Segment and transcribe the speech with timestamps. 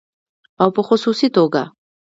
[0.61, 1.63] او په خصوصي توګه